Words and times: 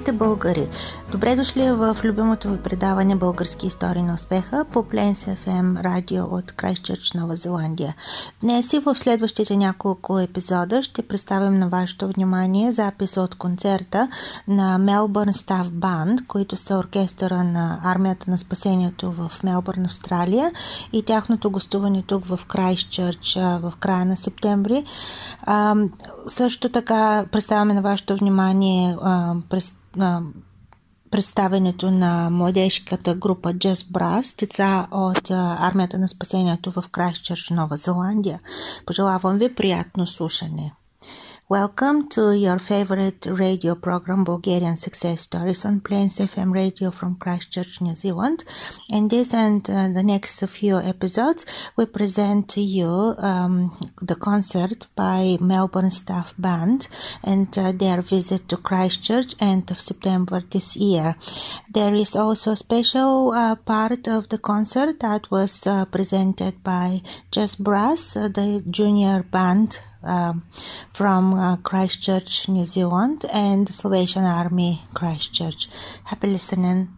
Здравейте, 0.00 0.24
българи! 0.24 0.68
Добре 1.12 1.36
дошли 1.36 1.72
в 1.72 1.96
любимото 2.04 2.50
ви 2.50 2.58
предаване 2.58 3.16
Български 3.16 3.66
истории 3.66 4.02
на 4.02 4.14
успеха 4.14 4.64
по 4.72 4.82
Plains 4.82 5.36
FM 5.36 5.82
радио 5.82 6.24
от 6.24 6.52
Крайстчърч, 6.52 7.12
Нова 7.12 7.36
Зеландия. 7.36 7.94
Днес 8.40 8.72
и 8.72 8.78
в 8.78 8.94
следващите 8.94 9.56
няколко 9.56 10.18
епизода 10.18 10.82
ще 10.82 11.02
представим 11.02 11.58
на 11.58 11.68
вашето 11.68 12.08
внимание 12.08 12.72
записа 12.72 13.22
от 13.22 13.34
концерта 13.34 14.08
на 14.48 14.78
Melbourne 14.78 15.32
Staff 15.32 15.68
Band, 15.68 16.26
които 16.26 16.56
са 16.56 16.78
оркестъра 16.78 17.44
на 17.44 17.80
Армията 17.84 18.30
на 18.30 18.38
спасението 18.38 19.12
в 19.12 19.32
Мелбърн, 19.44 19.84
Австралия 19.84 20.52
и 20.92 21.02
тяхното 21.02 21.50
гостуване 21.50 22.02
тук 22.06 22.26
в 22.26 22.40
Крайстчърч 22.48 23.34
в 23.36 23.72
края 23.80 24.04
на 24.04 24.16
септември. 24.16 24.84
А, 25.42 25.74
също 26.28 26.68
така 26.68 27.24
представяме 27.32 27.74
на 27.74 27.82
вашето 27.82 28.16
внимание 28.16 28.96
а, 29.02 29.34
през 29.48 29.74
а, 29.98 30.20
представенето 31.10 31.90
на 31.90 32.30
младежката 32.30 33.14
група 33.14 33.48
Jazz 33.48 33.92
Brass, 33.92 34.38
деца 34.38 34.88
от 34.90 35.30
армията 35.30 35.98
на 35.98 36.08
спасението 36.08 36.72
в 36.72 36.84
Крайстчърч, 36.92 37.50
Нова 37.50 37.76
Зеландия. 37.76 38.40
Пожелавам 38.86 39.38
ви 39.38 39.54
приятно 39.54 40.06
слушане. 40.06 40.72
Welcome 41.50 42.08
to 42.10 42.30
your 42.30 42.60
favorite 42.60 43.26
radio 43.26 43.74
program, 43.74 44.22
Bulgarian 44.22 44.76
Success 44.76 45.22
Stories 45.22 45.64
on 45.64 45.80
Plains 45.80 46.20
FM 46.20 46.52
radio 46.54 46.92
from 46.92 47.16
Christchurch, 47.16 47.80
New 47.80 47.96
Zealand. 47.96 48.44
In 48.88 49.08
this 49.08 49.34
and 49.34 49.68
uh, 49.68 49.88
the 49.88 50.04
next 50.04 50.46
few 50.46 50.78
episodes, 50.78 51.44
we 51.76 51.86
present 51.86 52.48
to 52.50 52.60
you 52.60 53.16
um, 53.18 53.76
the 54.00 54.14
concert 54.14 54.86
by 54.94 55.38
Melbourne 55.40 55.90
Staff 55.90 56.34
Band 56.38 56.86
and 57.24 57.58
uh, 57.58 57.72
their 57.72 58.00
visit 58.00 58.48
to 58.48 58.56
Christchurch 58.56 59.34
end 59.40 59.72
of 59.72 59.80
September 59.80 60.44
this 60.52 60.76
year. 60.76 61.16
There 61.74 61.96
is 61.96 62.14
also 62.14 62.52
a 62.52 62.56
special 62.56 63.32
uh, 63.32 63.56
part 63.56 64.06
of 64.06 64.28
the 64.28 64.38
concert 64.38 65.00
that 65.00 65.28
was 65.32 65.66
uh, 65.66 65.84
presented 65.86 66.62
by 66.62 67.02
Jazz 67.32 67.56
Brass, 67.56 68.14
uh, 68.14 68.28
the 68.28 68.62
junior 68.70 69.24
band 69.24 69.80
um, 70.02 70.44
from 70.92 71.34
uh, 71.34 71.56
Christchurch, 71.56 72.48
New 72.48 72.66
Zealand, 72.66 73.24
and 73.32 73.68
Salvation 73.68 74.24
Army 74.24 74.82
Christchurch. 74.94 75.68
Happy 76.04 76.28
listening. 76.28 76.88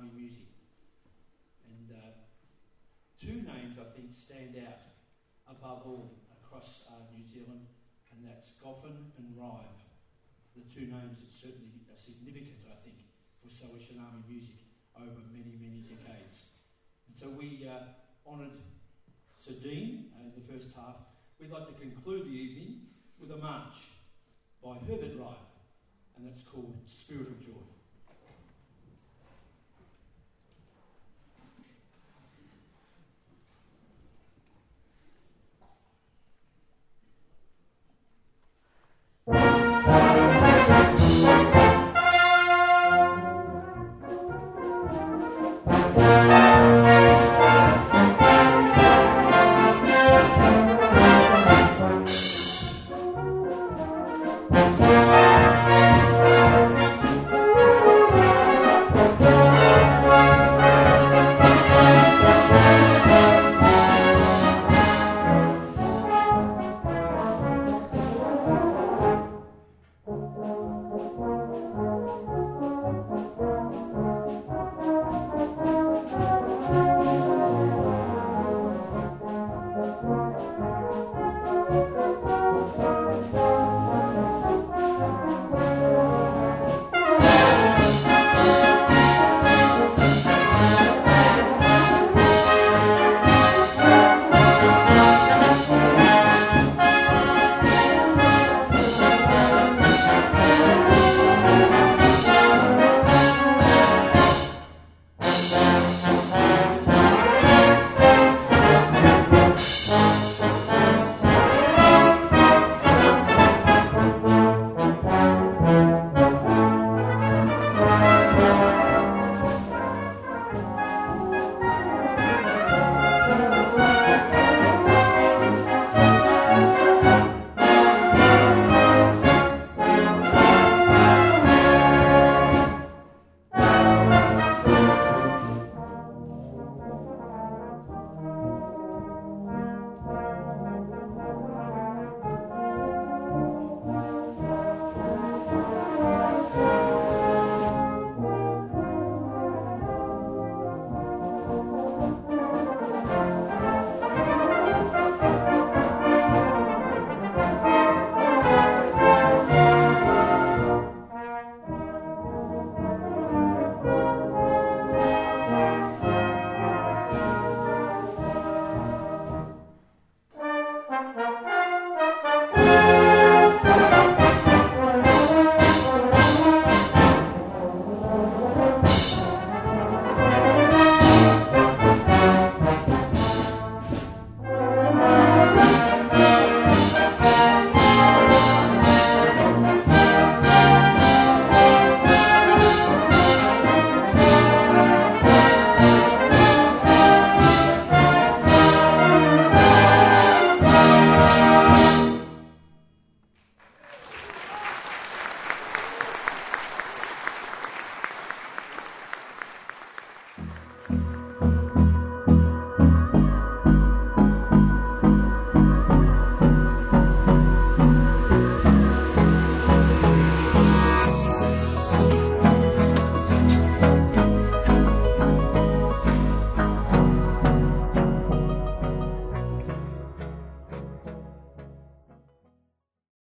To 0.00 0.10
music. 0.14 0.48
And 1.68 1.90
two 3.22 3.44
names, 3.46 3.78
I 3.78 3.86
think, 3.94 4.18
stand 4.18 4.58
out 4.66 4.82
above 5.46 5.86
all 5.86 6.10
across 6.42 6.82
uh, 6.90 7.06
New 7.14 7.22
Zealand, 7.22 7.70
and 8.10 8.18
that's 8.26 8.50
Goffin 8.58 9.14
and 9.14 9.28
Rive. 9.38 9.78
The 10.58 10.66
two 10.68 10.90
names 10.90 11.16
that 11.22 11.30
certainly 11.30 11.86
are 11.86 12.00
significant, 12.02 12.66
I 12.66 12.76
think, 12.82 12.98
for 13.38 13.48
Salvation 13.48 14.02
Army 14.02 14.26
music 14.26 14.58
over 14.98 15.22
many, 15.30 15.54
many 15.56 15.86
decades. 15.86 16.50
And 17.08 17.14
so 17.14 17.30
we 17.30 17.64
uh, 17.64 17.94
honoured 18.26 18.58
Sir 19.38 19.54
Dean 19.62 20.12
uh, 20.18 20.28
in 20.28 20.34
the 20.36 20.44
first 20.50 20.74
half. 20.74 20.98
We'd 21.40 21.54
like 21.54 21.70
to 21.70 21.76
conclude 21.78 22.26
the 22.26 22.36
evening 22.36 22.90
with 23.22 23.30
a 23.30 23.38
march 23.38 23.74
by 24.62 24.76
Herbert 24.82 25.14
Rive, 25.14 25.50
and 26.16 26.26
that's 26.26 26.42
called 26.50 26.74
Spirit 26.86 27.28
of 27.28 27.38
Joy. 27.40 27.71